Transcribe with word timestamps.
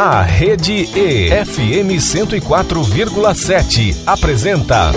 A 0.00 0.22
Rede 0.22 0.88
E 0.94 1.28
FM 1.44 1.98
104,7 1.98 3.96
apresenta 4.06 4.92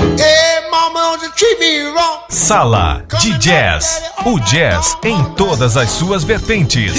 Sala 2.30 3.04
de 3.20 3.36
Jazz. 3.40 4.00
O 4.24 4.40
jazz 4.40 4.96
em 5.04 5.24
todas 5.34 5.76
as 5.76 5.90
suas 5.90 6.24
vertentes. 6.24 6.94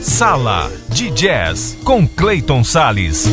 Sala 0.00 0.72
de 0.88 1.10
Jazz 1.10 1.76
com 1.84 2.08
Clayton 2.08 2.64
Sales. 2.64 3.26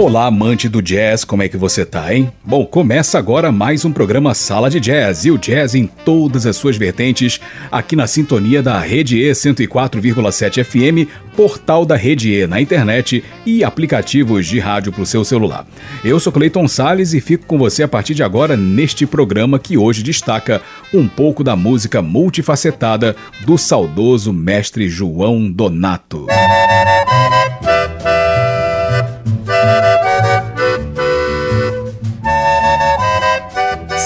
Olá, 0.00 0.26
amante 0.26 0.68
do 0.68 0.80
jazz, 0.80 1.24
como 1.24 1.42
é 1.42 1.48
que 1.48 1.56
você 1.56 1.84
tá, 1.84 2.14
hein? 2.14 2.30
Bom, 2.44 2.64
começa 2.64 3.18
agora 3.18 3.50
mais 3.50 3.84
um 3.84 3.90
programa 3.90 4.32
Sala 4.32 4.70
de 4.70 4.78
Jazz 4.78 5.24
e 5.24 5.32
o 5.32 5.36
jazz 5.36 5.74
em 5.74 5.88
todas 5.88 6.46
as 6.46 6.54
suas 6.54 6.76
vertentes, 6.76 7.40
aqui 7.68 7.96
na 7.96 8.06
sintonia 8.06 8.62
da 8.62 8.78
Rede 8.78 9.18
E 9.18 9.28
104,7 9.32 10.62
FM, 10.62 11.10
portal 11.34 11.84
da 11.84 11.96
Rede 11.96 12.32
E 12.32 12.46
na 12.46 12.60
internet 12.60 13.24
e 13.44 13.64
aplicativos 13.64 14.46
de 14.46 14.60
rádio 14.60 14.92
para 14.92 15.02
o 15.02 15.06
seu 15.06 15.24
celular. 15.24 15.66
Eu 16.04 16.20
sou 16.20 16.32
Cleiton 16.32 16.68
Sales 16.68 17.12
e 17.12 17.20
fico 17.20 17.46
com 17.46 17.58
você 17.58 17.82
a 17.82 17.88
partir 17.88 18.14
de 18.14 18.22
agora 18.22 18.56
neste 18.56 19.04
programa 19.04 19.58
que 19.58 19.76
hoje 19.76 20.04
destaca 20.04 20.62
um 20.94 21.08
pouco 21.08 21.42
da 21.42 21.56
música 21.56 22.00
multifacetada 22.00 23.16
do 23.44 23.58
saudoso 23.58 24.32
mestre 24.32 24.88
João 24.88 25.50
Donato. 25.50 26.28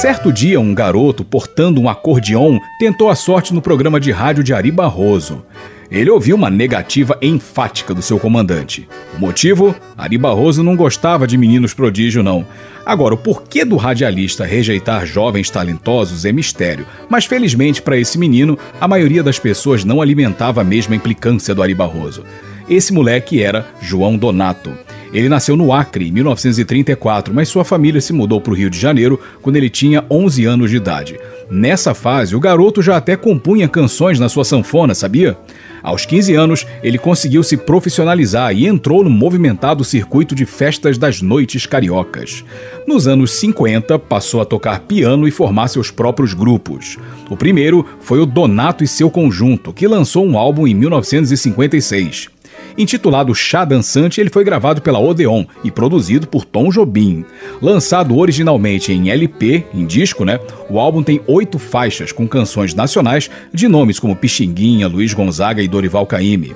Certo 0.03 0.33
dia, 0.33 0.59
um 0.59 0.75
garoto 0.75 1.23
portando 1.23 1.81
um 1.81 1.89
acordeon 1.89 2.59
tentou 2.77 3.09
a 3.09 3.15
sorte 3.15 3.55
no 3.55 3.63
programa 3.63 4.01
de 4.01 4.11
rádio 4.11 4.43
de 4.43 4.53
Ari 4.53 4.73
Barroso. 4.73 5.45
Ele 5.89 6.11
ouviu 6.11 6.35
uma 6.35 6.51
negativa 6.51 7.17
enfática 7.23 7.95
do 7.95 8.03
seu 8.03 8.19
comandante. 8.19 8.89
O 9.17 9.21
motivo? 9.21 9.73
Ari 9.97 10.19
Barroso 10.19 10.61
não 10.61 10.75
gostava 10.75 11.25
de 11.25 11.39
meninos 11.39 11.73
prodígio, 11.73 12.21
não. 12.21 12.45
Agora, 12.85 13.15
o 13.15 13.17
porquê 13.17 13.65
do 13.65 13.77
radialista 13.77 14.45
rejeitar 14.45 15.07
jovens 15.07 15.49
talentosos 15.51 16.25
é 16.25 16.33
mistério, 16.33 16.85
mas 17.09 17.25
felizmente 17.25 17.81
para 17.81 17.97
esse 17.97 18.19
menino, 18.19 18.59
a 18.81 18.89
maioria 18.89 19.23
das 19.23 19.39
pessoas 19.39 19.85
não 19.85 20.03
alimentava 20.03 20.63
a 20.63 20.65
mesma 20.65 20.97
implicância 20.97 21.55
do 21.55 21.63
Ari 21.63 21.77
Barroso. 21.77 22.25
Esse 22.69 22.93
moleque 22.93 23.41
era 23.41 23.69
João 23.81 24.17
Donato. 24.17 24.73
Ele 25.13 25.29
nasceu 25.29 25.57
no 25.57 25.73
Acre 25.73 26.09
em 26.09 26.13
1934, 26.13 27.35
mas 27.35 27.49
sua 27.49 27.65
família 27.65 28.01
se 28.01 28.13
mudou 28.13 28.41
para 28.41 28.53
o 28.53 28.57
Rio 28.57 28.71
de 28.71 28.79
Janeiro 28.79 29.21
quando 29.43 29.57
ele 29.57 29.69
tinha 29.69 30.05
11 30.11 30.45
anos 30.47 30.71
de 30.71 30.77
idade. 30.77 31.21
Nessa 31.51 31.93
fase, 31.93 32.35
o 32.35 32.41
garoto 32.41 32.81
já 32.81 32.97
até 32.97 33.15
compunha 33.15 33.69
canções 33.69 34.19
na 34.19 34.29
sua 34.29 34.45
sanfona, 34.45 34.95
sabia? 34.95 35.37
Aos 35.83 36.07
15 36.07 36.35
anos, 36.35 36.67
ele 36.83 36.97
conseguiu 36.97 37.43
se 37.43 37.59
profissionalizar 37.59 38.57
e 38.57 38.67
entrou 38.67 39.05
no 39.05 39.11
movimentado 39.11 39.85
circuito 39.85 40.35
de 40.35 40.47
festas 40.47 40.97
das 40.97 41.21
noites 41.21 41.67
cariocas. 41.67 42.43
Nos 42.87 43.07
anos 43.07 43.33
50, 43.33 43.99
passou 43.99 44.41
a 44.41 44.47
tocar 44.47 44.81
piano 44.81 45.29
e 45.29 45.31
formar 45.31 45.69
seus 45.69 45.91
próprios 45.91 46.33
grupos. 46.33 46.97
O 47.29 47.37
primeiro 47.37 47.85
foi 48.01 48.19
o 48.19 48.27
Donato 48.27 48.83
e 48.83 48.89
seu 48.89 49.11
Conjunto, 49.11 49.73
que 49.75 49.87
lançou 49.87 50.25
um 50.25 50.39
álbum 50.39 50.67
em 50.67 50.75
1956. 50.75 52.31
Intitulado 52.77 53.35
Chá 53.35 53.65
Dançante, 53.65 54.21
ele 54.21 54.31
foi 54.31 54.45
gravado 54.45 54.81
pela 54.81 54.99
Odeon 54.99 55.45
e 55.63 55.71
produzido 55.71 56.27
por 56.27 56.45
Tom 56.45 56.71
Jobim. 56.71 57.25
Lançado 57.61 58.17
originalmente 58.17 58.93
em 58.93 59.11
LP, 59.11 59.65
em 59.75 59.87
disco, 59.87 60.25
né? 60.25 60.41
O 60.69 60.79
álbum 60.81 61.03
tem 61.03 61.21
oito 61.27 61.59
faixas 61.59 62.13
com 62.13 62.27
canções 62.27 62.75
nacionais 62.75 63.31
de 63.53 63.69
nomes 63.69 63.99
como 63.99 64.17
Pixinguinha, 64.17 64.89
Luiz 64.89 65.13
Gonzaga 65.13 65.63
e 65.63 65.69
Dorival 65.69 66.07
Caymmi. 66.07 66.55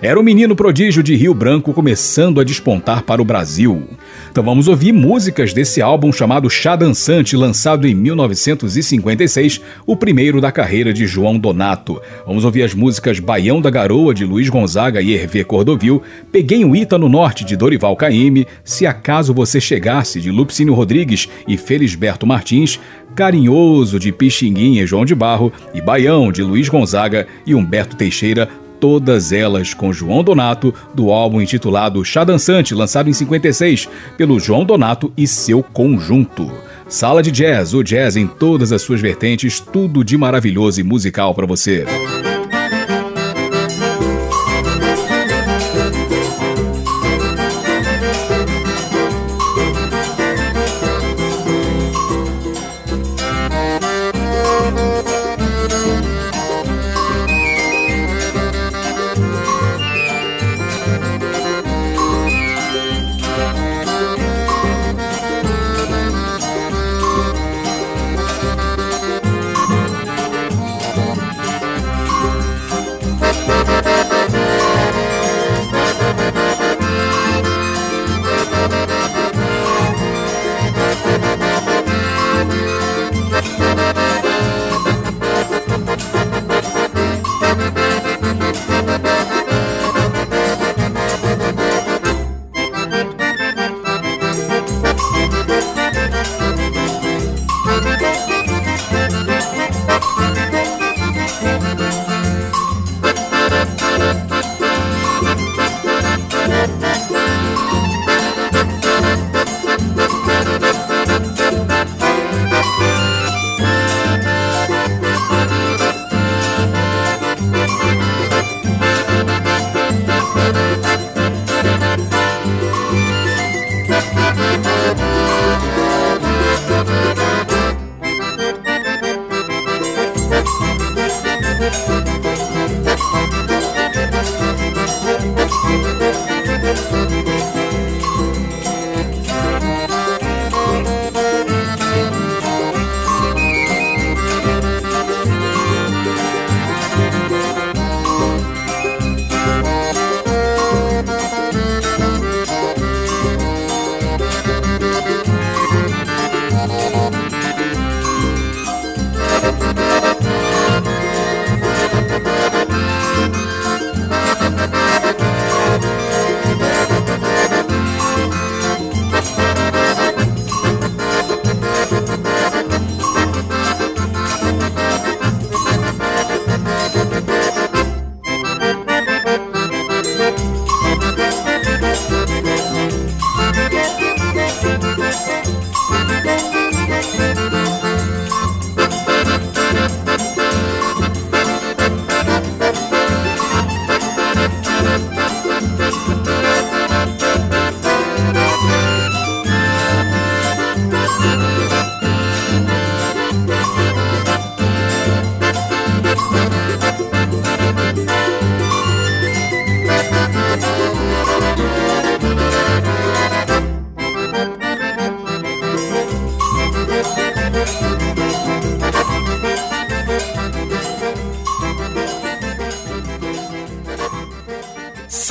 Era 0.00 0.18
o 0.18 0.22
menino 0.22 0.54
prodígio 0.54 1.02
de 1.02 1.16
Rio 1.16 1.34
Branco 1.34 1.72
começando 1.72 2.40
a 2.40 2.44
despontar 2.44 3.02
para 3.02 3.20
o 3.20 3.24
Brasil. 3.24 3.82
Então 4.30 4.44
vamos 4.44 4.68
ouvir 4.68 4.92
músicas 4.92 5.52
desse 5.52 5.82
álbum 5.82 6.12
chamado 6.12 6.48
Chá 6.48 6.76
Dançante, 6.76 7.36
lançado 7.36 7.84
em 7.84 7.94
1956, 7.94 9.60
o 9.84 9.96
primeiro 9.96 10.40
da 10.40 10.52
carreira 10.52 10.92
de 10.92 11.04
João 11.04 11.36
Donato. 11.36 12.00
Vamos 12.24 12.44
ouvir 12.44 12.62
as 12.62 12.74
músicas 12.74 13.18
Baião 13.18 13.60
da 13.60 13.70
Garoa, 13.70 14.14
de 14.14 14.24
Luiz 14.24 14.48
Gonzaga 14.48 15.02
e 15.02 15.12
Hervé 15.12 15.42
Cordovil, 15.42 16.00
Peguei 16.30 16.64
um 16.64 16.76
Ita 16.76 16.96
no 16.96 17.08
Norte, 17.08 17.44
de 17.44 17.56
Dorival 17.56 17.96
Caymmi, 17.96 18.46
Se 18.62 18.86
Acaso 18.86 19.34
Você 19.34 19.60
Chegasse, 19.60 20.20
de 20.20 20.30
Lupicínio 20.30 20.74
Rodrigues 20.74 21.28
e 21.48 21.56
Felisberto 21.56 22.24
Martins, 22.24 22.78
Carinhoso, 23.16 23.98
de 23.98 24.12
Pixinguinha 24.12 24.84
e 24.84 24.86
João 24.86 25.04
de 25.04 25.14
Barro, 25.14 25.52
e 25.74 25.80
Baião, 25.80 26.30
de 26.30 26.42
Luiz 26.44 26.68
Gonzaga 26.68 27.26
e 27.44 27.52
Humberto 27.52 27.96
Teixeira, 27.96 28.48
todas 28.80 29.32
elas 29.32 29.74
com 29.74 29.92
João 29.92 30.22
Donato, 30.22 30.74
do 30.94 31.10
álbum 31.10 31.40
intitulado 31.40 32.04
Chá 32.04 32.24
Dançante, 32.24 32.74
lançado 32.74 33.08
em 33.08 33.12
56 33.12 33.88
pelo 34.16 34.38
João 34.38 34.64
Donato 34.64 35.12
e 35.16 35.26
seu 35.26 35.62
conjunto. 35.62 36.50
Sala 36.88 37.22
de 37.22 37.30
Jazz, 37.30 37.74
o 37.74 37.82
jazz 37.82 38.16
em 38.16 38.26
todas 38.26 38.72
as 38.72 38.80
suas 38.80 39.00
vertentes, 39.00 39.60
tudo 39.60 40.02
de 40.02 40.16
maravilhoso 40.16 40.80
e 40.80 40.84
musical 40.84 41.34
para 41.34 41.46
você. 41.46 41.84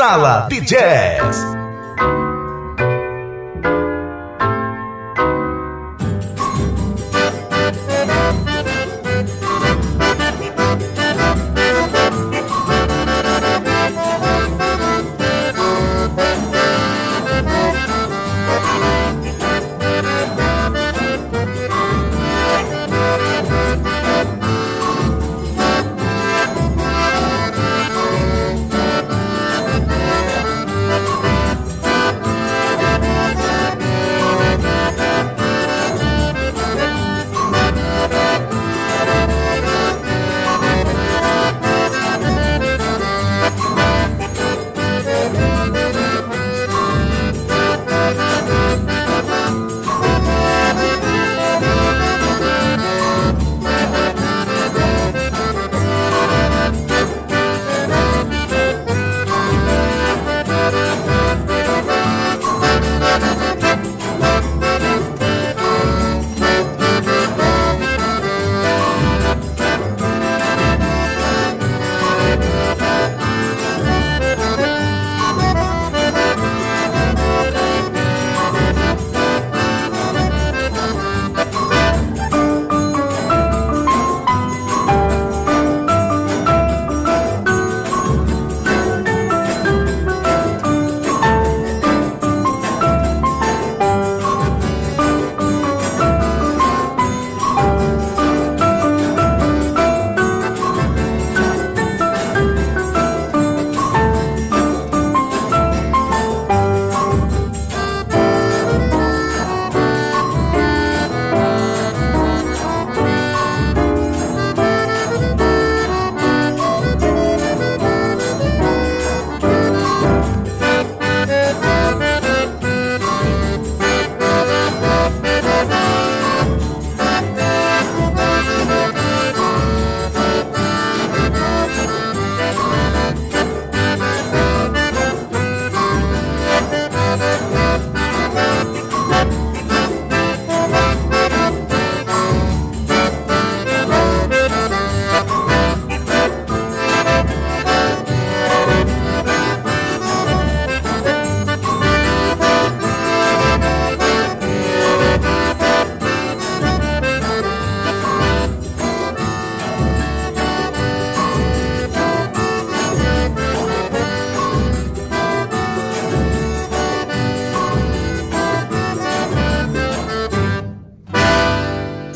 Sala 0.07 0.48
de 0.48 0.62
Jazz. 0.62 1.56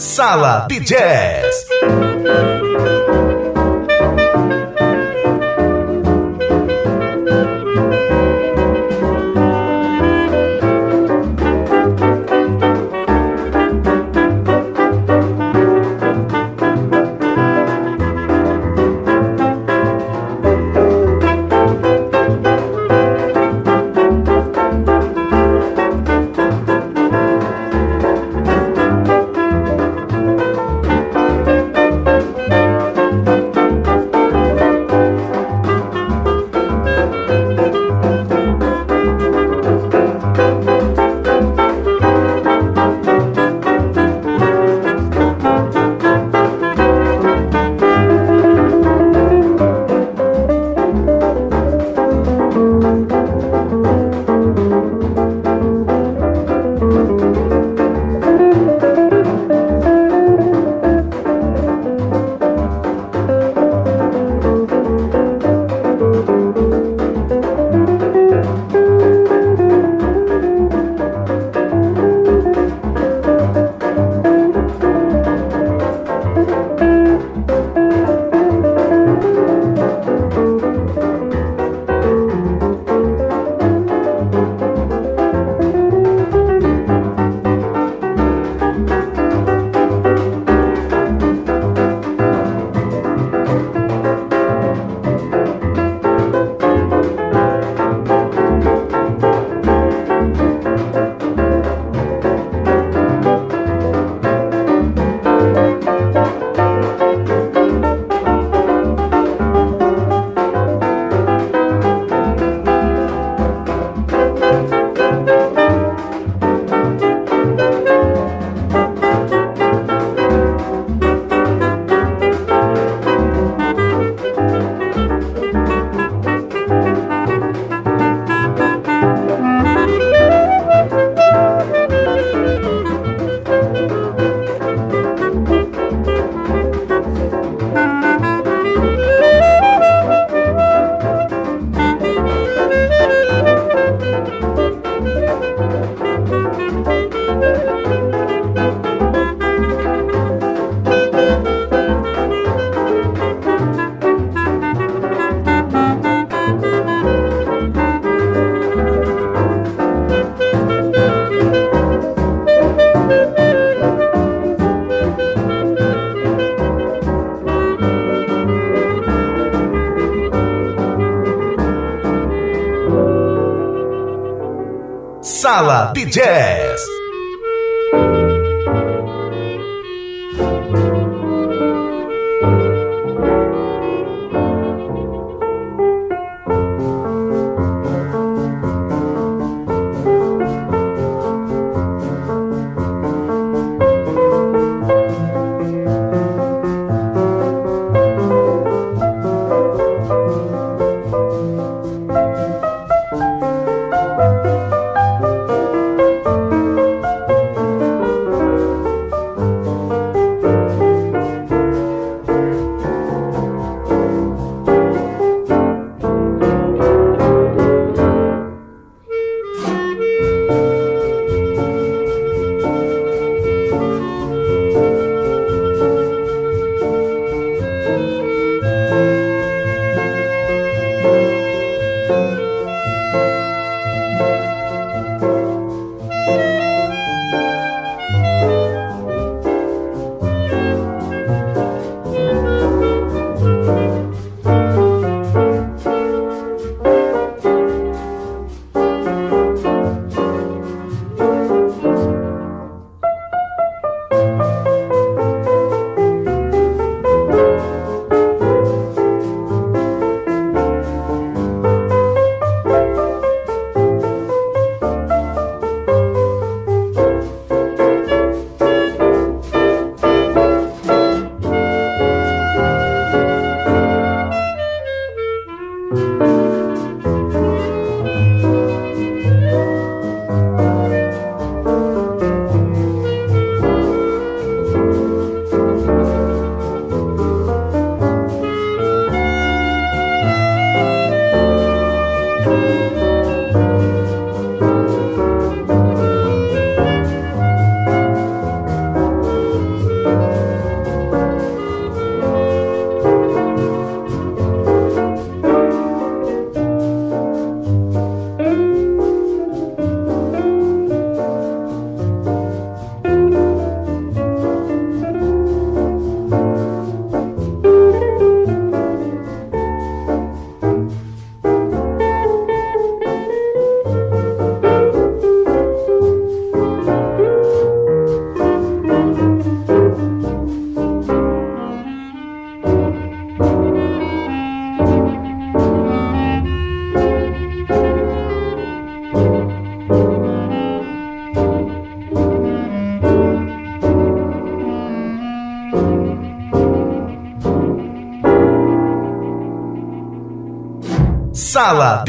Sala 0.02 0.66
de 0.68 0.80
Jazz. 0.80 1.68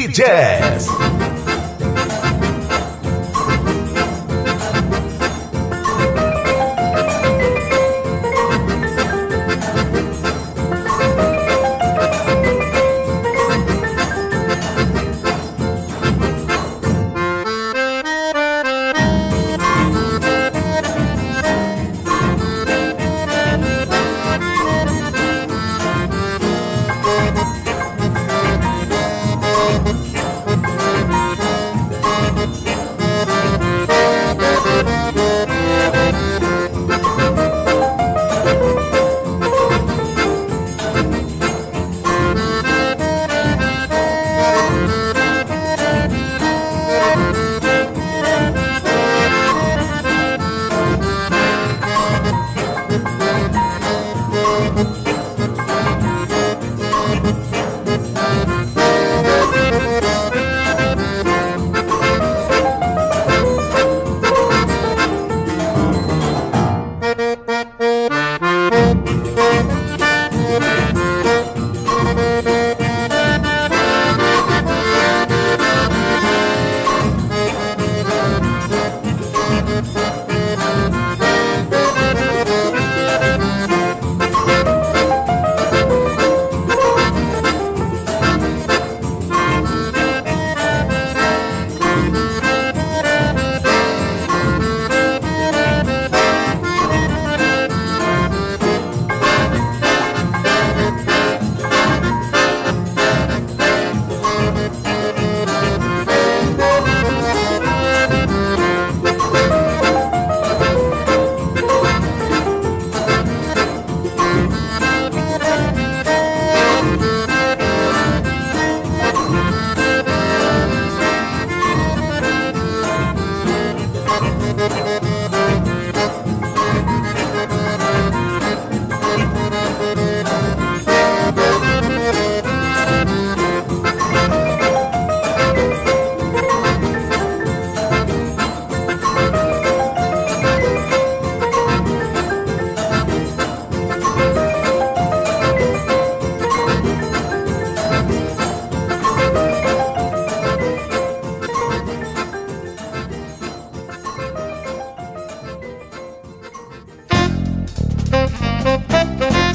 Jazz. 0.09 1.12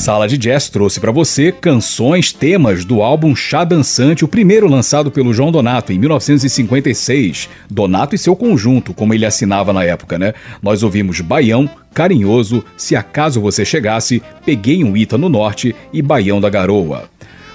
Sala 0.08 0.26
de 0.26 0.38
Jazz 0.38 0.70
trouxe 0.70 1.02
para 1.02 1.12
você 1.12 1.52
canções, 1.52 2.32
temas 2.32 2.86
do 2.86 3.02
álbum 3.02 3.36
Chá 3.36 3.66
Dançante, 3.66 4.24
o 4.24 4.28
primeiro 4.30 4.66
lançado 4.66 5.12
pelo 5.12 5.34
João 5.34 5.52
Donato 5.52 5.92
em 5.92 6.00
1956. 6.00 7.50
Donato 7.70 8.16
e 8.16 8.18
seu 8.18 8.34
conjunto, 8.34 8.94
como 8.94 9.14
ele 9.14 9.26
assinava 9.26 9.74
na 9.74 9.84
época, 9.84 10.18
né? 10.18 10.34
Nós 10.64 10.82
ouvimos 10.82 11.20
Baião, 11.20 11.70
Carinhoso, 11.94 12.64
Se 12.78 12.96
Acaso 12.96 13.42
Você 13.42 13.66
Chegasse, 13.66 14.24
Peguei 14.46 14.82
um 14.82 14.96
Ita 14.96 15.18
no 15.18 15.28
Norte 15.28 15.76
e 15.92 16.02
Baião 16.02 16.40
da 16.40 16.50
Garoa. 16.50 17.10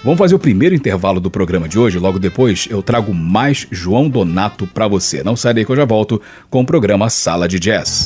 Vamos 0.05 0.19
fazer 0.19 0.35
o 0.35 0.39
primeiro 0.39 0.75
intervalo 0.75 1.21
do 1.21 1.31
programa 1.31 1.67
de 1.67 1.79
hoje, 1.79 1.99
logo 1.99 2.19
depois 2.19 2.69
eu 2.69 2.83
trago 2.83 3.15
mais 3.15 3.67
João 3.71 4.11
Donato 4.11 4.67
para 4.67 4.87
você. 4.87 5.25
Não 5.25 5.37
sai 5.37 5.55
daí 5.55 5.65
que 5.65 5.73
eu 5.73 5.77
já 5.77 5.87
volto 5.87 6.21
com 6.51 6.61
o 6.61 6.67
programa 6.67 7.09
Sala 7.09 7.49
de 7.49 7.59
Jazz. 7.59 8.05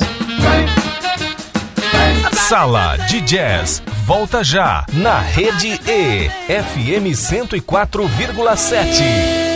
Sala 2.47 2.95
de 3.09 3.19
Jazz 3.19 3.83
volta 4.05 4.41
já 4.41 4.85
na 4.93 5.19
Rede 5.19 5.81
E, 5.85 6.29
FM 6.47 7.11
104,7. 7.13 9.46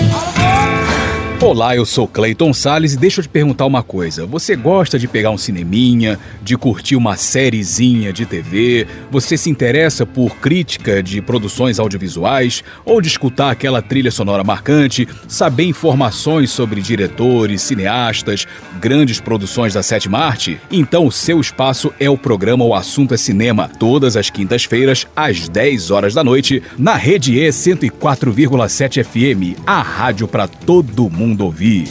Olá, 1.43 1.75
eu 1.75 1.87
sou 1.87 2.07
Clayton 2.07 2.53
Sales 2.53 2.93
e 2.93 2.97
deixa 2.97 3.19
eu 3.19 3.23
te 3.23 3.29
perguntar 3.29 3.65
uma 3.65 3.81
coisa. 3.81 4.27
Você 4.27 4.55
gosta 4.55 4.99
de 4.99 5.07
pegar 5.07 5.31
um 5.31 5.39
cineminha, 5.39 6.19
de 6.39 6.55
curtir 6.55 6.95
uma 6.95 7.17
sériezinha 7.17 8.13
de 8.13 8.27
TV? 8.27 8.85
Você 9.09 9.35
se 9.35 9.49
interessa 9.49 10.05
por 10.05 10.35
crítica 10.35 11.01
de 11.01 11.19
produções 11.19 11.79
audiovisuais 11.79 12.63
ou 12.85 13.01
de 13.01 13.07
escutar 13.07 13.49
aquela 13.49 13.81
trilha 13.81 14.11
sonora 14.11 14.43
marcante, 14.43 15.07
saber 15.27 15.63
informações 15.63 16.51
sobre 16.51 16.79
diretores, 16.79 17.63
cineastas, 17.63 18.45
grandes 18.79 19.19
produções 19.19 19.73
da 19.73 19.81
sétima 19.81 20.19
arte? 20.19 20.59
Então 20.71 21.07
o 21.07 21.11
seu 21.11 21.41
espaço 21.41 21.91
é 21.99 22.07
o 22.07 22.19
programa 22.19 22.65
O 22.65 22.75
Assunto 22.75 23.15
é 23.15 23.17
Cinema, 23.17 23.67
todas 23.67 24.15
as 24.15 24.29
quintas-feiras 24.29 25.07
às 25.15 25.49
10 25.49 25.89
horas 25.89 26.13
da 26.13 26.23
noite, 26.23 26.61
na 26.77 26.93
Rede 26.93 27.39
E 27.39 27.49
104,7 27.49 29.03
FM, 29.03 29.59
a 29.65 29.81
rádio 29.81 30.27
para 30.27 30.47
todo 30.47 31.09
mundo 31.09 31.30
mundo 31.31 31.45
ouvir. 31.45 31.87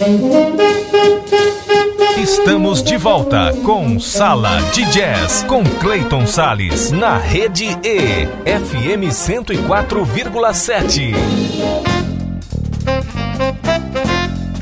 Estamos 2.18 2.82
de 2.82 2.98
volta 2.98 3.54
com 3.64 3.98
Sala 3.98 4.60
de 4.72 4.84
Jazz 4.92 5.42
com 5.44 5.64
Clayton 5.64 6.26
Sales 6.26 6.90
na 6.90 7.16
Rede 7.16 7.78
E, 7.82 8.28
FM 8.44 9.08
104,7. 9.08 11.14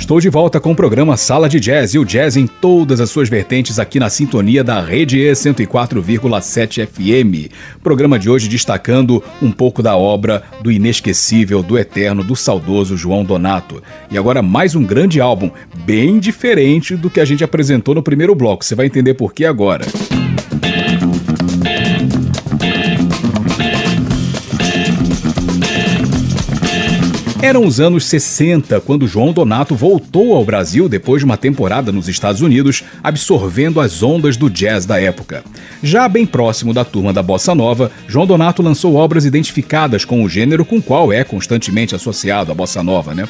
Estou 0.08 0.20
de 0.20 0.30
volta 0.30 0.58
com 0.58 0.72
o 0.72 0.74
programa 0.74 1.18
Sala 1.18 1.50
de 1.50 1.60
Jazz 1.60 1.92
e 1.92 1.98
o 1.98 2.04
jazz 2.04 2.34
em 2.34 2.46
todas 2.46 2.98
as 2.98 3.10
suas 3.10 3.28
vertentes 3.28 3.78
aqui 3.78 4.00
na 4.00 4.08
sintonia 4.08 4.64
da 4.64 4.80
Rede 4.80 5.18
E 5.18 5.30
104,7 5.30 6.86
FM. 6.86 7.52
Programa 7.82 8.18
de 8.18 8.30
hoje 8.30 8.48
destacando 8.48 9.22
um 9.42 9.52
pouco 9.52 9.82
da 9.82 9.98
obra 9.98 10.42
do 10.62 10.72
inesquecível, 10.72 11.62
do 11.62 11.76
eterno, 11.76 12.24
do 12.24 12.34
saudoso 12.34 12.96
João 12.96 13.22
Donato. 13.22 13.82
E 14.10 14.16
agora 14.16 14.40
mais 14.40 14.74
um 14.74 14.82
grande 14.82 15.20
álbum, 15.20 15.50
bem 15.84 16.18
diferente 16.18 16.96
do 16.96 17.10
que 17.10 17.20
a 17.20 17.24
gente 17.26 17.44
apresentou 17.44 17.94
no 17.94 18.02
primeiro 18.02 18.34
bloco. 18.34 18.64
Você 18.64 18.74
vai 18.74 18.86
entender 18.86 19.12
por 19.12 19.34
que 19.34 19.44
agora. 19.44 19.84
Eram 27.40 27.64
os 27.64 27.78
anos 27.78 28.04
60 28.06 28.80
quando 28.80 29.06
João 29.06 29.32
Donato 29.32 29.76
voltou 29.76 30.34
ao 30.34 30.44
Brasil 30.44 30.88
depois 30.88 31.20
de 31.20 31.24
uma 31.24 31.36
temporada 31.36 31.92
nos 31.92 32.08
Estados 32.08 32.40
Unidos, 32.40 32.82
absorvendo 33.02 33.80
as 33.80 34.02
ondas 34.02 34.36
do 34.36 34.50
jazz 34.50 34.84
da 34.84 35.00
época. 35.00 35.44
Já 35.80 36.08
bem 36.08 36.26
próximo 36.26 36.74
da 36.74 36.84
turma 36.84 37.12
da 37.12 37.22
bossa 37.22 37.54
nova, 37.54 37.92
João 38.08 38.26
Donato 38.26 38.60
lançou 38.60 38.96
obras 38.96 39.24
identificadas 39.24 40.04
com 40.04 40.24
o 40.24 40.28
gênero 40.28 40.64
com 40.64 40.82
qual 40.82 41.12
é 41.12 41.22
constantemente 41.22 41.94
associado 41.94 42.50
a 42.50 42.54
bossa 42.56 42.82
nova, 42.82 43.14
né? 43.14 43.28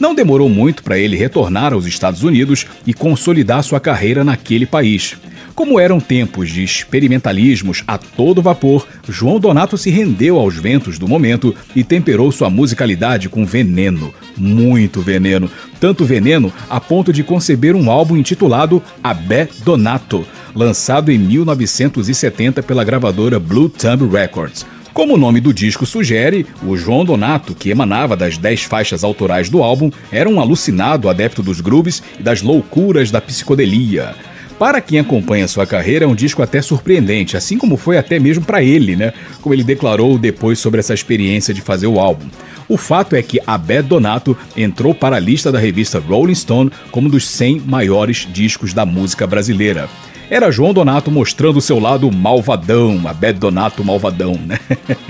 Não 0.00 0.16
demorou 0.16 0.48
muito 0.48 0.82
para 0.82 0.98
ele 0.98 1.16
retornar 1.16 1.72
aos 1.72 1.86
Estados 1.86 2.24
Unidos 2.24 2.66
e 2.84 2.92
consolidar 2.92 3.62
sua 3.62 3.78
carreira 3.78 4.24
naquele 4.24 4.66
país. 4.66 5.16
Como 5.54 5.78
eram 5.78 6.00
tempos 6.00 6.50
de 6.50 6.64
experimentalismos 6.64 7.84
a 7.86 7.96
todo 7.96 8.42
vapor, 8.42 8.84
João 9.08 9.38
Donato 9.38 9.78
se 9.78 9.88
rendeu 9.88 10.36
aos 10.36 10.56
ventos 10.56 10.98
do 10.98 11.06
momento 11.06 11.54
e 11.76 11.84
temperou 11.84 12.32
sua 12.32 12.50
musicalidade 12.50 13.28
com 13.28 13.46
veneno, 13.46 14.12
muito 14.36 15.00
veneno, 15.00 15.48
tanto 15.78 16.04
veneno 16.04 16.52
a 16.68 16.80
ponto 16.80 17.12
de 17.12 17.22
conceber 17.22 17.76
um 17.76 17.88
álbum 17.88 18.16
intitulado 18.16 18.82
Abé 19.00 19.48
Donato, 19.64 20.26
lançado 20.56 21.12
em 21.12 21.18
1970 21.18 22.60
pela 22.60 22.82
gravadora 22.82 23.38
Blue 23.38 23.68
Thumb 23.68 24.08
Records. 24.10 24.66
Como 24.92 25.14
o 25.14 25.18
nome 25.18 25.40
do 25.40 25.54
disco 25.54 25.86
sugere, 25.86 26.46
o 26.64 26.76
João 26.76 27.04
Donato, 27.04 27.54
que 27.54 27.70
emanava 27.70 28.16
das 28.16 28.36
dez 28.36 28.64
faixas 28.64 29.04
autorais 29.04 29.48
do 29.48 29.62
álbum, 29.62 29.90
era 30.10 30.28
um 30.28 30.40
alucinado 30.40 31.08
adepto 31.08 31.44
dos 31.44 31.60
grooves 31.60 32.02
e 32.18 32.22
das 32.24 32.42
loucuras 32.42 33.12
da 33.12 33.20
psicodelia. 33.20 34.16
Para 34.58 34.80
quem 34.80 35.00
acompanha 35.00 35.48
sua 35.48 35.66
carreira, 35.66 36.04
é 36.04 36.08
um 36.08 36.14
disco 36.14 36.40
até 36.40 36.62
surpreendente, 36.62 37.36
assim 37.36 37.58
como 37.58 37.76
foi 37.76 37.98
até 37.98 38.20
mesmo 38.20 38.44
para 38.44 38.62
ele, 38.62 38.94
né? 38.94 39.12
Como 39.42 39.52
ele 39.52 39.64
declarou 39.64 40.16
depois 40.16 40.60
sobre 40.60 40.78
essa 40.78 40.94
experiência 40.94 41.52
de 41.52 41.60
fazer 41.60 41.88
o 41.88 41.98
álbum. 41.98 42.28
O 42.68 42.76
fato 42.76 43.16
é 43.16 43.22
que 43.22 43.40
Abed 43.46 43.88
Donato 43.88 44.36
entrou 44.56 44.94
para 44.94 45.16
a 45.16 45.20
lista 45.20 45.50
da 45.50 45.58
revista 45.58 45.98
Rolling 45.98 46.34
Stone 46.34 46.70
como 46.90 47.08
um 47.08 47.10
dos 47.10 47.28
100 47.28 47.60
maiores 47.66 48.28
discos 48.32 48.72
da 48.72 48.86
música 48.86 49.26
brasileira 49.26 49.88
era 50.30 50.50
João 50.50 50.72
Donato 50.72 51.10
mostrando 51.10 51.58
o 51.58 51.62
seu 51.62 51.78
lado 51.78 52.10
malvadão, 52.10 53.00
a 53.06 53.12
Bad 53.12 53.38
Donato 53.38 53.84
malvadão, 53.84 54.34
né? 54.34 54.58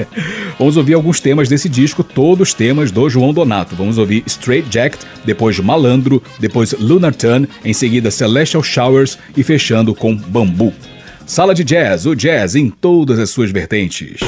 Vamos 0.58 0.76
ouvir 0.76 0.94
alguns 0.94 1.20
temas 1.20 1.48
desse 1.48 1.68
disco, 1.68 2.02
todos 2.02 2.54
temas 2.54 2.90
do 2.90 3.08
João 3.08 3.32
Donato. 3.32 3.74
Vamos 3.76 3.98
ouvir 3.98 4.22
Straight 4.26 4.68
Jacket, 4.70 5.00
depois 5.24 5.58
Malandro, 5.58 6.22
depois 6.38 6.72
Lunar 6.72 7.14
Turn, 7.14 7.48
em 7.64 7.72
seguida 7.72 8.10
Celestial 8.10 8.62
Showers 8.62 9.18
e 9.36 9.42
fechando 9.42 9.94
com 9.94 10.14
Bambu. 10.14 10.72
Sala 11.26 11.54
de 11.54 11.64
Jazz, 11.64 12.04
o 12.04 12.14
jazz 12.14 12.54
em 12.54 12.68
todas 12.68 13.18
as 13.18 13.30
suas 13.30 13.50
vertentes. 13.50 14.20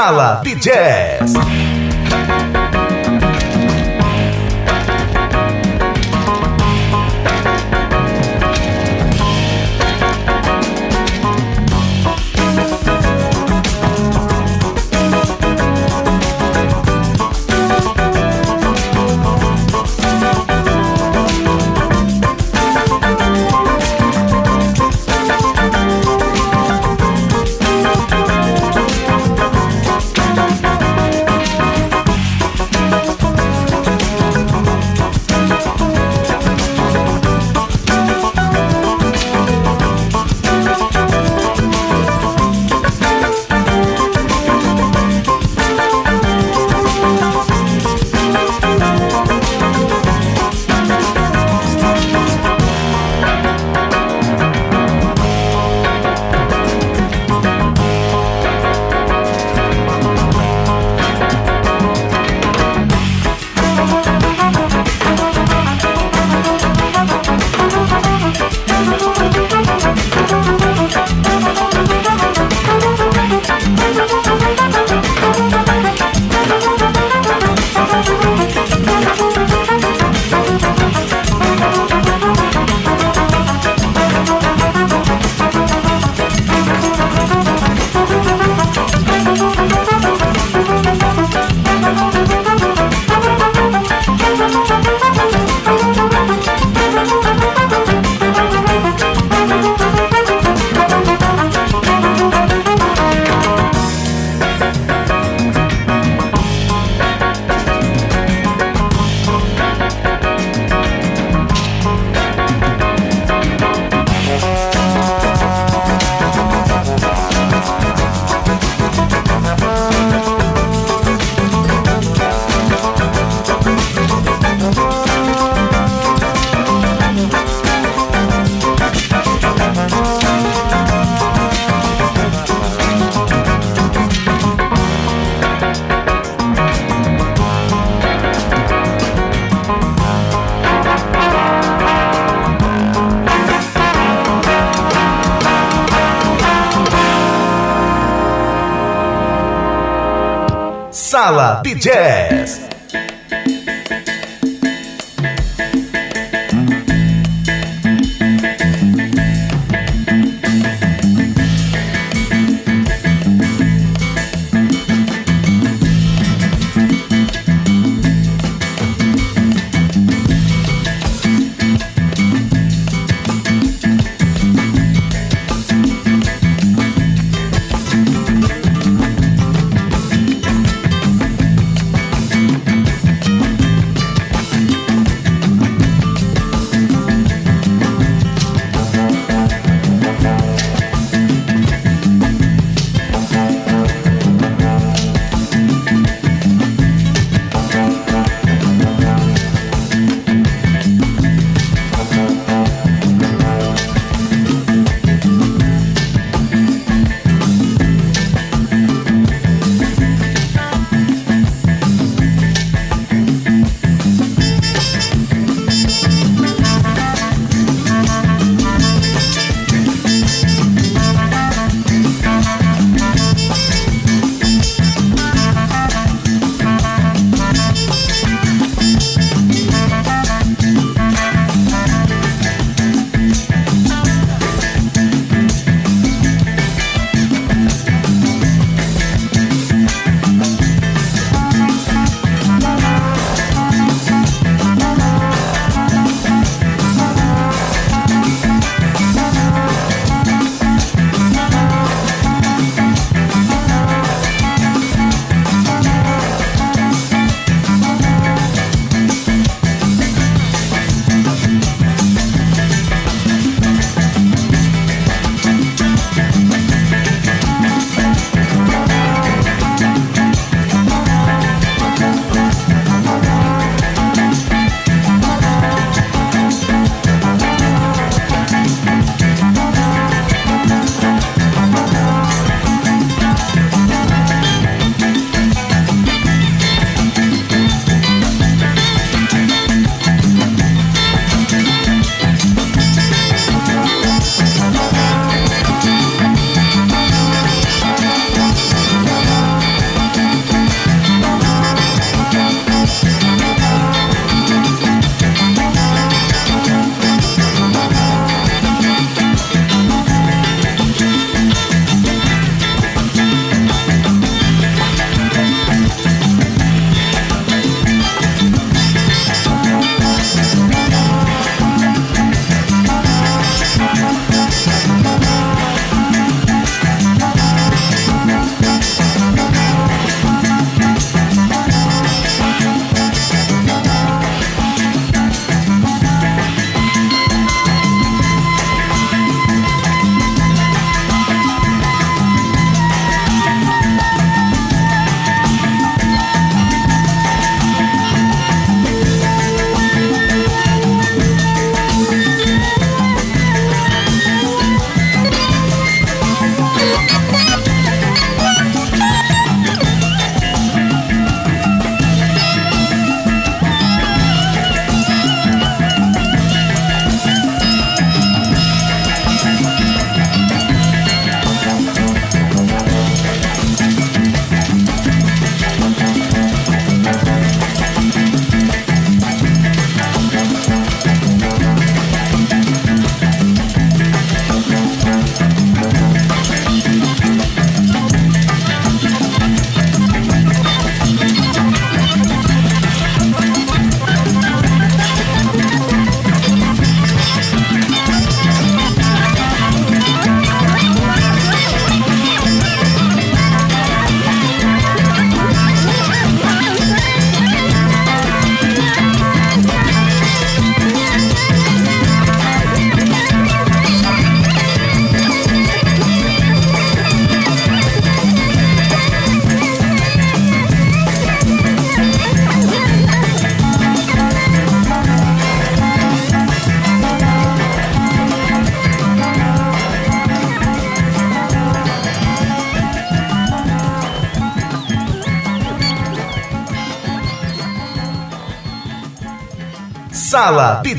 Sala 0.00 0.40
de 0.42 0.54
Jazz. 0.54 1.69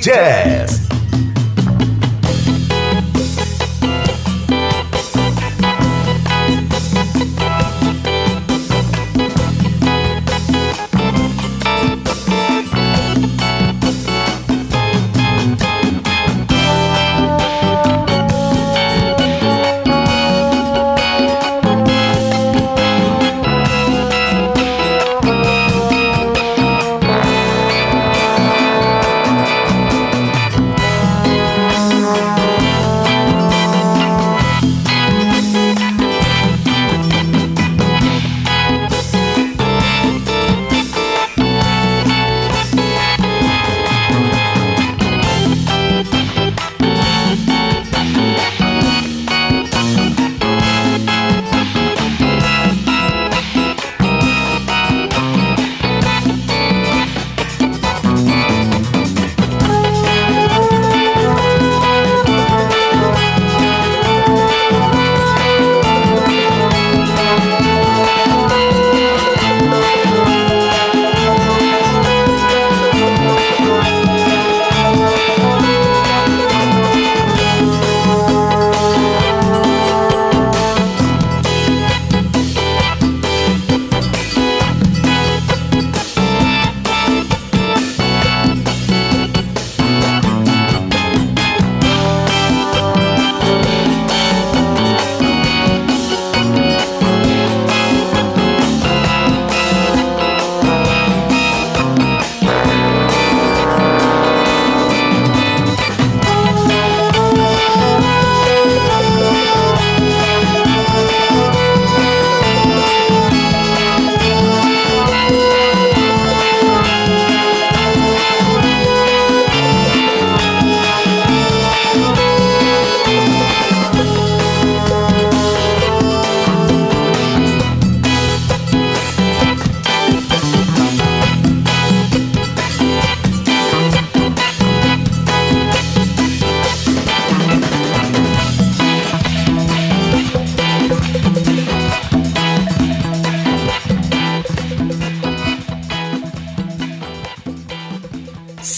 Sala 0.02 0.61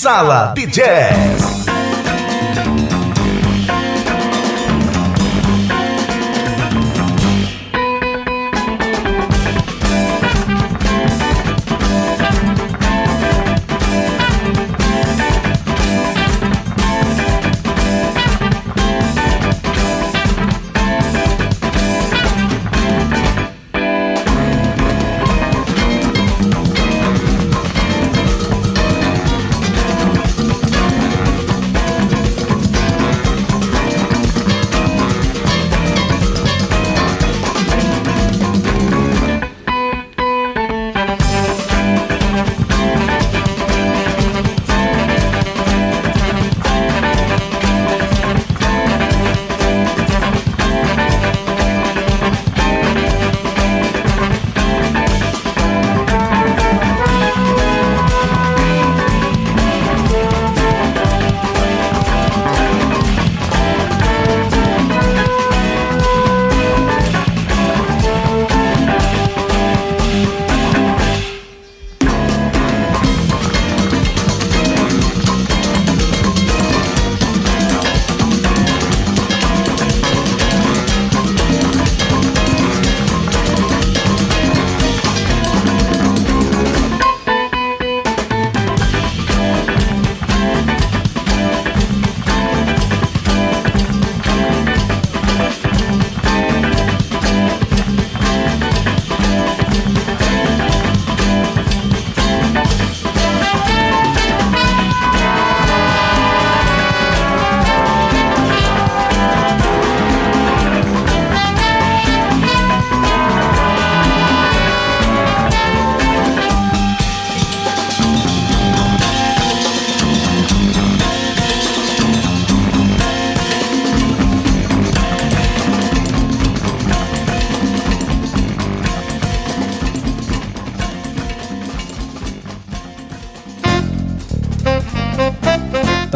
Sala 0.03 0.51
de 0.53 0.67
Jazz. 0.67 1.62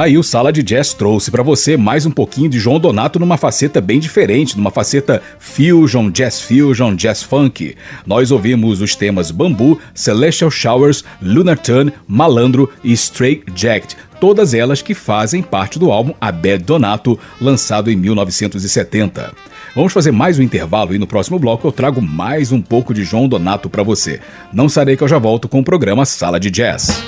Aí 0.08 0.18
o 0.18 0.24
Sala 0.24 0.54
de 0.54 0.64
Jazz 0.64 0.94
trouxe 0.94 1.30
para 1.30 1.44
você 1.44 1.76
mais 1.76 2.06
um 2.06 2.12
pouquinho 2.12 2.50
de 2.50 2.60
João 2.60 2.80
Donato 2.80 3.20
numa 3.20 3.36
faceta 3.36 3.82
bem 3.82 4.00
diferente, 4.00 4.56
numa 4.56 4.72
faceta 4.72 5.22
fusion, 5.38 6.10
jazz 6.10 6.42
fusion, 6.42 6.96
jazz 6.96 7.22
funk. 7.22 7.76
Nós 8.06 8.32
ouvimos 8.32 8.80
os 8.80 8.96
temas 8.96 9.32
Bambu, 9.32 9.78
Celestial 9.94 10.50
Showers, 10.50 11.04
Lunar 11.22 11.60
Turn, 11.60 11.92
Malandro 12.08 12.72
e 12.84 12.94
Straight 12.94 13.44
Jacked, 13.54 13.98
todas 14.20 14.54
elas 14.54 14.82
que 14.82 14.94
fazem 14.94 15.44
parte 15.44 15.78
do 15.78 15.92
álbum 15.92 16.14
Abed 16.22 16.64
Donato, 16.64 17.20
lançado 17.40 17.92
em 17.92 17.96
1970. 17.98 19.34
Vamos 19.76 19.92
fazer 19.92 20.12
mais 20.12 20.40
um 20.40 20.42
intervalo 20.42 20.96
e 20.96 20.98
no 20.98 21.06
próximo 21.06 21.38
bloco 21.38 21.68
eu 21.68 21.72
trago 21.72 22.02
mais 22.02 22.54
um 22.54 22.62
pouco 22.62 22.94
de 22.94 23.04
João 23.04 23.28
Donato 23.28 23.70
para 23.70 23.84
você. 23.84 24.22
Não 24.54 24.70
sarei 24.70 24.96
que 24.96 25.04
eu 25.04 25.08
já 25.08 25.20
volto 25.20 25.50
com 25.50 25.60
o 25.60 25.66
programa 25.66 26.06
Sala 26.06 26.40
de 26.40 26.50
Jazz. 26.50 27.04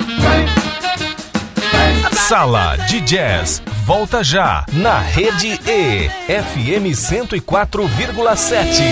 Sala 2.29 2.77
de 2.87 3.01
Jazz 3.01 3.59
volta 3.87 4.23
já 4.23 4.63
na 4.71 4.99
Rede 4.99 5.59
E 5.65 6.07
FM 6.27 6.93
104,7. 6.93 8.83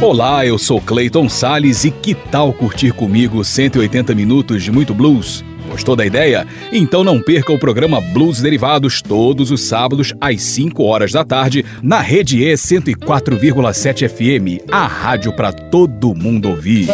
Olá, 0.00 0.44
eu 0.44 0.58
sou 0.58 0.80
Clayton 0.80 1.28
Sales 1.28 1.84
e 1.84 1.92
que 1.92 2.16
tal 2.16 2.52
curtir 2.52 2.90
comigo 2.90 3.44
180 3.44 4.12
minutos 4.12 4.64
de 4.64 4.72
muito 4.72 4.92
blues? 4.92 5.44
Gostou 5.70 5.94
da 5.94 6.04
ideia? 6.04 6.48
Então 6.72 7.04
não 7.04 7.22
perca 7.22 7.52
o 7.52 7.58
programa 7.60 8.00
Blues 8.00 8.42
Derivados 8.42 9.00
todos 9.00 9.52
os 9.52 9.60
sábados 9.60 10.12
às 10.20 10.42
5 10.42 10.82
horas 10.82 11.12
da 11.12 11.24
tarde 11.24 11.64
na 11.80 12.00
Rede 12.00 12.42
E 12.42 12.52
104,7 12.54 14.08
FM, 14.08 14.68
a 14.68 14.84
rádio 14.84 15.32
para 15.32 15.52
todo 15.52 16.12
mundo 16.12 16.48
ouvir. 16.48 16.88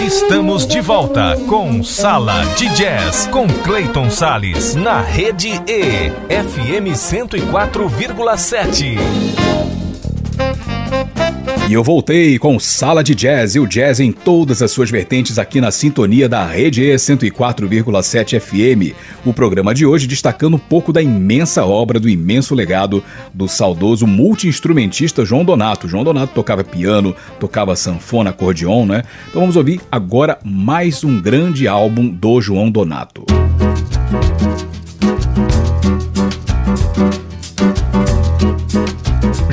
Estamos 0.00 0.64
de 0.66 0.80
volta 0.80 1.36
com 1.48 1.82
Sala 1.82 2.44
de 2.56 2.68
Jazz 2.76 3.26
com 3.26 3.48
Clayton 3.48 4.08
Sales 4.10 4.76
na 4.76 5.00
Rede 5.00 5.60
E 5.66 6.12
FM 6.30 6.92
104,7. 6.94 9.87
E 11.68 11.74
eu 11.74 11.84
voltei 11.84 12.38
com 12.38 12.58
Sala 12.58 13.04
de 13.04 13.14
Jazz 13.14 13.54
e 13.54 13.60
o 13.60 13.66
jazz 13.66 14.00
em 14.00 14.10
todas 14.10 14.62
as 14.62 14.70
suas 14.70 14.90
vertentes 14.90 15.38
aqui 15.38 15.60
na 15.60 15.70
sintonia 15.70 16.26
da 16.26 16.42
Rede 16.42 16.82
E 16.82 16.94
104,7 16.94 18.40
FM. 18.40 18.96
O 19.22 19.34
programa 19.34 19.74
de 19.74 19.84
hoje 19.84 20.06
destacando 20.06 20.54
um 20.54 20.58
pouco 20.58 20.94
da 20.94 21.02
imensa 21.02 21.66
obra, 21.66 22.00
do 22.00 22.08
imenso 22.08 22.54
legado 22.54 23.04
do 23.34 23.46
saudoso 23.46 24.06
multi-instrumentista 24.06 25.26
João 25.26 25.44
Donato. 25.44 25.86
João 25.86 26.04
Donato 26.04 26.32
tocava 26.32 26.64
piano, 26.64 27.14
tocava 27.38 27.76
sanfona, 27.76 28.30
acordeon, 28.30 28.86
né? 28.86 29.02
Então 29.28 29.42
vamos 29.42 29.56
ouvir 29.56 29.78
agora 29.92 30.38
mais 30.42 31.04
um 31.04 31.20
grande 31.20 31.68
álbum 31.68 32.08
do 32.08 32.40
João 32.40 32.70
Donato. 32.70 33.26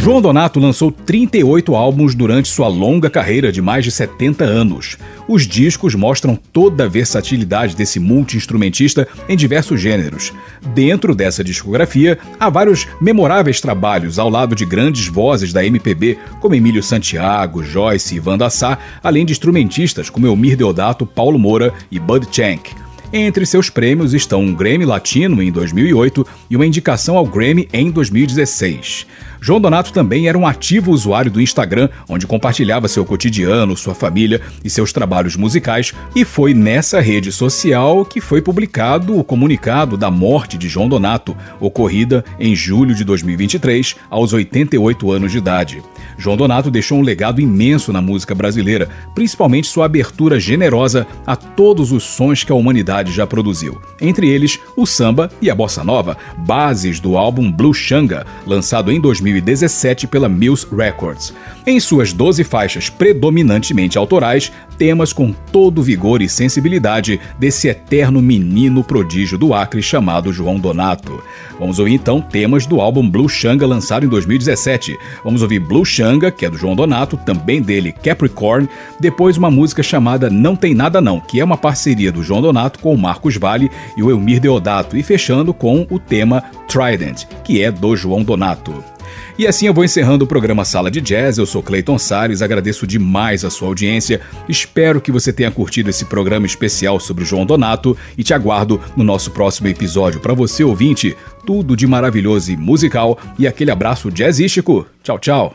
João 0.06 0.22
Donato 0.22 0.60
lançou 0.60 0.91
38 0.91 1.76
álbuns 1.76 2.14
durante 2.14 2.47
sua 2.47 2.68
longa 2.68 3.10
carreira 3.10 3.51
de 3.51 3.60
mais 3.60 3.84
de 3.84 3.89
70 3.89 4.43
anos. 4.43 4.99
Os 5.28 5.47
discos 5.47 5.95
mostram 5.95 6.36
toda 6.53 6.84
a 6.84 6.88
versatilidade 6.88 7.76
desse 7.76 7.99
multi-instrumentista 7.99 9.08
em 9.28 9.36
diversos 9.36 9.82
gêneros. 9.82 10.32
Dentro 10.76 11.16
dessa 11.16 11.43
discografia, 11.43 12.20
há 12.39 12.51
vários 12.51 12.88
memoráveis 13.01 13.60
trabalhos 13.60 14.20
ao 14.20 14.30
lado 14.30 14.53
de 14.53 14.64
grandes 14.64 15.08
vozes 15.08 15.51
da 15.51 15.66
MPB, 15.66 16.20
como 16.39 16.53
Emílio 16.53 16.84
Santiago, 16.84 17.64
Joyce 17.64 18.18
e 18.18 18.20
Wanda 18.20 18.47
Sá, 18.51 18.78
além 19.01 19.26
de 19.26 19.32
instrumentistas 19.32 20.08
como 20.08 20.28
Elmir 20.28 20.56
Deodato, 20.56 21.03
Paulo 21.08 21.39
Moura 21.39 21.74
e 21.89 21.99
Bud 21.99 22.28
Chank. 22.32 22.85
Entre 23.14 23.45
seus 23.45 23.70
prêmios 23.70 24.14
estão 24.14 24.41
um 24.41 24.53
Grammy 24.53 24.86
Latino 24.86 25.41
em 25.41 25.51
2008 25.51 26.26
e 26.49 26.56
uma 26.56 26.66
indicação 26.66 27.18
ao 27.18 27.26
Grammy 27.26 27.68
em 27.72 27.91
2016. 27.91 29.06
João 29.39 29.62
Donato 29.62 29.93
também 29.93 30.28
era 30.28 30.36
um 30.36 30.47
ativo 30.47 30.91
usuário 30.91 31.30
do 31.30 31.39
Instagram, 31.39 31.88
onde 32.10 32.26
compartilhava 32.26 32.88
seu 32.88 33.06
cotidiano, 33.06 33.78
sua 33.78 33.93
família 33.93 34.41
e 34.64 34.72
seus 34.72 34.91
trabalhos 34.91 35.36
musicais, 35.36 35.93
e 36.16 36.26
foi 36.26 36.53
nessa 36.53 36.99
rede 36.99 37.32
social 37.32 38.03
que 38.03 38.20
foi 38.20 38.41
publicado 38.41 39.18
o 39.18 39.24
comunicado 39.24 39.97
da 39.97 40.10
morte 40.10 40.58
de 40.58 40.68
João 40.68 40.89
Donato, 40.89 41.38
ocorrida 41.60 42.26
em 42.39 42.56
julho 42.56 42.95
de 42.95 43.03
2023, 43.03 43.95
aos 44.10 44.34
88 44.34 45.12
anos 45.12 45.32
de 45.32 45.38
idade. 45.38 45.84
João 46.18 46.38
Donato 46.38 46.72
deixou 46.72 46.99
um 46.99 47.01
legado 47.01 47.41
imenso 47.41 47.91
na 47.91 48.01
música 48.01 48.34
brasileira, 48.34 48.89
principalmente 49.13 49.68
sua 49.68 49.86
abertura 49.86 50.39
generosa 50.39 51.05
a 51.26 51.36
todos 51.36 51.91
os 51.91 52.03
sons 52.03 52.43
que 52.43 52.51
a 52.51 52.55
humanidade 52.55 53.11
já 53.11 53.28
produziu. 53.28 53.82
Entre 53.99 54.30
eles, 54.30 54.59
o 54.76 54.86
samba 54.86 55.30
e 55.41 55.49
a 55.49 55.55
bossa 55.55 55.84
nova, 55.84 56.18
bases 56.38 56.99
do 56.99 57.18
álbum 57.18 57.51
Blue 57.51 57.74
Xanga, 57.74 58.26
lançado 58.45 58.91
em 58.91 58.99
2017 58.99 60.07
pela 60.07 60.30
Mills 60.30 60.68
Records. 60.76 61.34
Em 61.66 61.80
suas 61.80 62.13
12 62.13 62.43
faixas 62.43 62.89
predominantemente 62.89 63.97
autorais, 63.97 64.51
temas 64.78 65.13
com 65.13 65.34
todo 65.51 65.80
o 65.80 65.84
vigor 65.84 66.22
e 66.22 66.30
sensibilidade 66.30 67.20
desse 67.39 67.68
eterno 67.68 68.22
menino 68.22 68.84
prodígio 68.84 69.38
do 69.38 69.53
Acre 69.53 69.82
chamado 69.82 70.34
João 70.34 70.59
Donato. 70.59 71.24
Vamos 71.59 71.80
ouvir 71.80 71.93
então 71.93 72.22
temas 72.22 72.66
do 72.66 72.82
álbum 72.82 73.09
Blue 73.09 73.30
Xanga 73.30 73.66
lançado 73.66 74.05
em 74.05 74.09
2017. 74.09 74.97
Vamos 75.24 75.41
ouvir 75.41 75.59
Blue 75.59 75.86
Xanga, 75.86 76.05
que 76.32 76.45
é 76.45 76.49
do 76.49 76.58
João 76.58 76.76
Donato, 76.76 77.18
também 77.18 77.62
dele 77.62 77.91
Capricorn, 77.91 78.70
depois 78.99 79.38
uma 79.38 79.49
música 79.49 79.82
chamada 79.82 80.30
Não 80.30 80.56
Tem 80.56 80.74
Nada 80.74 81.01
Não, 81.01 81.20
que 81.20 81.39
é 81.39 81.43
uma 81.43 81.58
parceria 81.58 82.12
do 82.12 82.24
João 82.24 82.41
Donato 82.41 82.80
com 82.80 82.93
o 82.93 82.97
Marcos 82.97 83.38
Vale 83.38 83.72
e 83.97 84.03
o 84.03 84.12
Elmir 84.12 84.39
Deodato, 84.39 84.95
e 84.95 85.03
fechando 85.03 85.53
com 85.53 85.86
o 85.89 85.99
tema 85.99 86.43
Trident, 86.68 87.26
que 87.43 87.62
é 87.62 87.72
do 87.72 87.95
João 87.95 88.24
Donato. 88.24 88.95
E 89.38 89.46
assim 89.46 89.68
eu 89.68 89.74
vou 89.74 89.84
encerrando 89.84 90.24
o 90.24 90.28
programa 90.28 90.64
Sala 90.64 90.90
de 90.90 91.02
Jazz. 91.02 91.38
Eu 91.38 91.46
sou 91.46 91.62
Clayton 91.62 92.00
Salles, 92.00 92.42
agradeço 92.42 92.88
demais 92.88 93.44
a 93.44 93.50
sua 93.50 93.68
audiência. 93.68 94.22
Espero 94.48 95.02
que 95.02 95.12
você 95.12 95.34
tenha 95.34 95.52
curtido 95.52 95.90
esse 95.90 96.06
programa 96.06 96.46
especial 96.46 97.00
sobre 97.00 97.26
João 97.26 97.46
Donato 97.46 97.98
e 98.18 98.24
te 98.24 98.34
aguardo 98.34 98.80
no 98.96 99.04
nosso 99.04 99.32
próximo 99.32 99.68
episódio. 99.68 100.22
Para 100.22 100.34
você 100.34 100.64
ouvinte, 100.64 101.18
tudo 101.46 101.76
de 101.76 101.86
maravilhoso 101.86 102.52
e 102.52 102.58
musical 102.58 103.20
e 103.38 103.46
aquele 103.46 103.72
abraço 103.72 104.10
jazzístico. 104.10 104.88
Tchau, 105.04 105.20
tchau. 105.20 105.54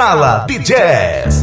Sala 0.00 0.46
de 0.48 0.58
Jazz. 0.58 1.39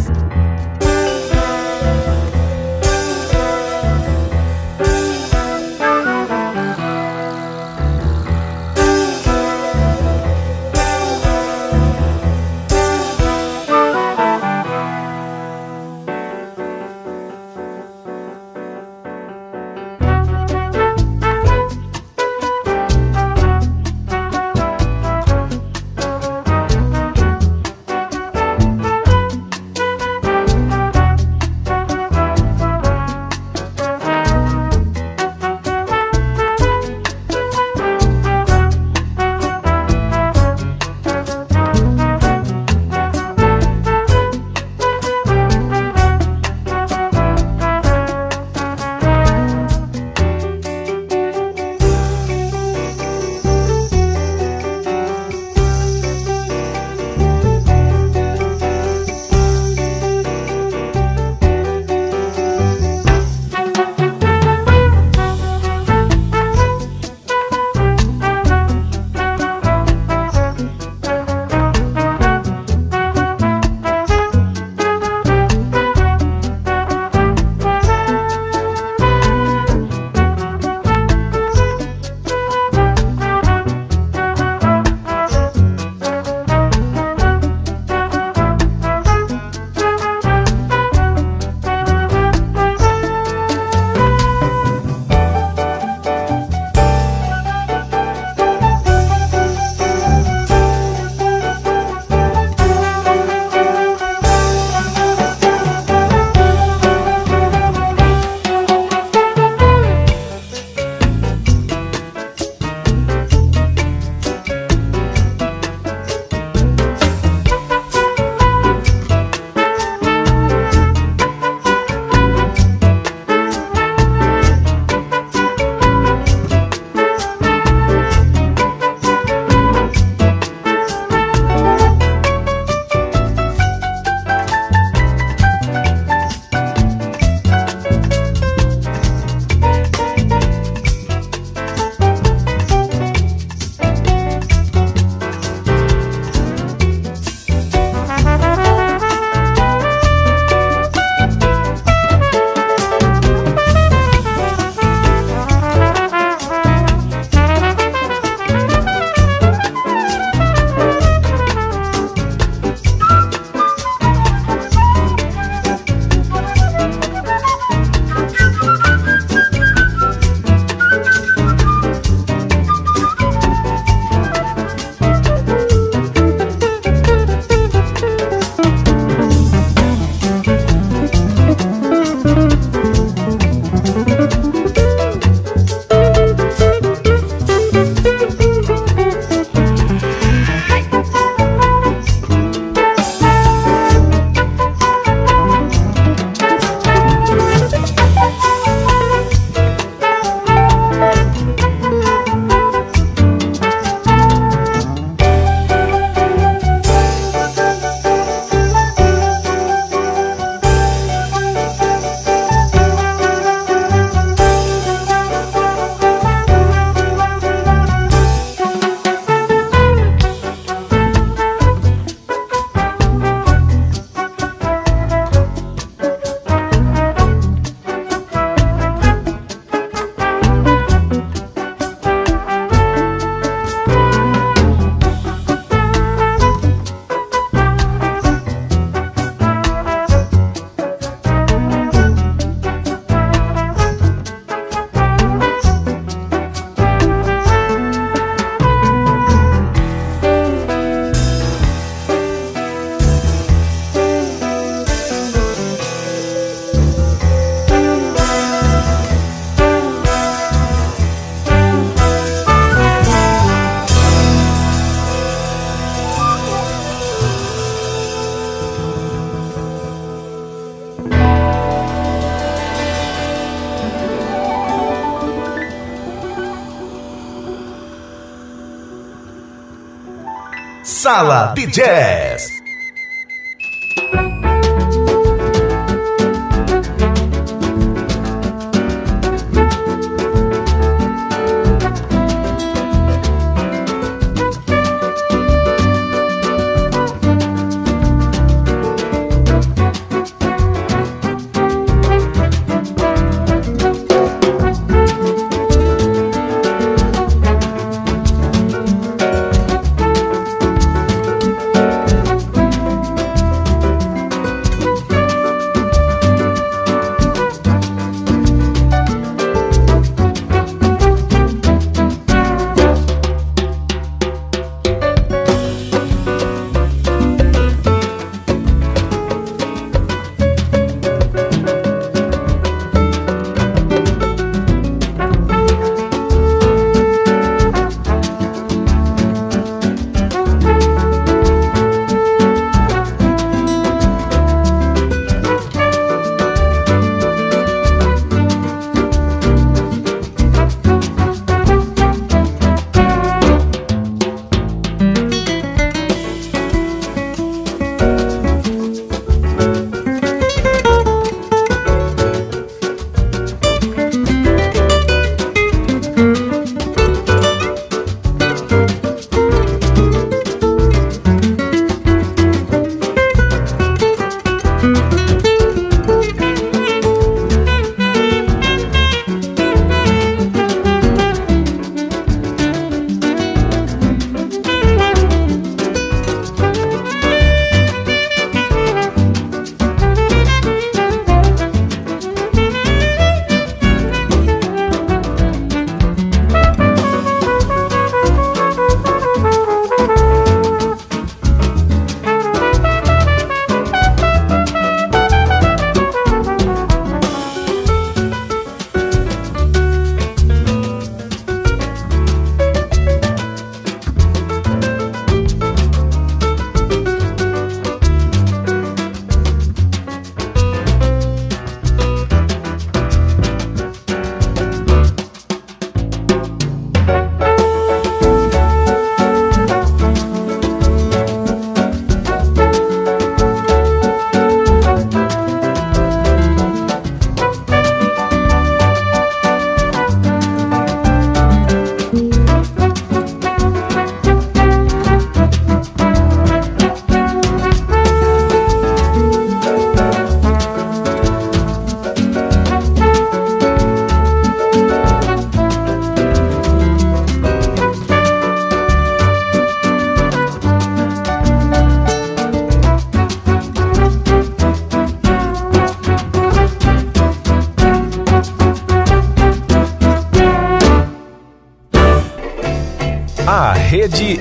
Sala 281.18 281.52
de 281.56 281.66
Jazz. 281.66 282.62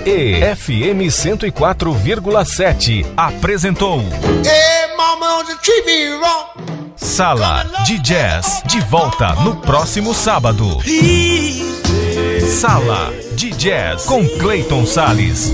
E 0.07 0.40
FM 0.54 1.11
104,7 1.11 3.04
apresentou 3.16 4.00
Sala 6.94 7.66
de 7.84 7.98
Jazz 7.98 8.62
de 8.66 8.78
volta 8.82 9.34
no 9.42 9.57
próximo 9.57 10.14
sábado. 10.14 10.78
Sala 12.40 13.12
de 13.34 13.50
Jazz 13.50 14.04
com 14.04 14.24
Clayton 14.38 14.86
Sales. 14.86 15.50